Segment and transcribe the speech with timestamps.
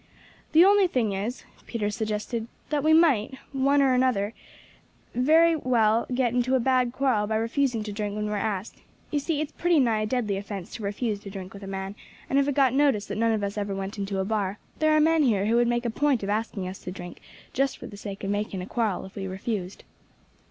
[0.53, 4.33] "The only thing is," Peter suggested, "that we might, one or other,
[5.13, 8.79] very well get into a bad quarrel by refusing to drink when we are asked.
[9.11, 11.93] You see it's pretty nigh a deadly offence to refuse to drink with a man;
[12.31, 14.93] and if it got noticed that none of us ever went into a bar, there
[14.93, 17.21] are men here who would make a point of asking us to drink
[17.53, 19.83] just for the sake of making a quarrel if we refused."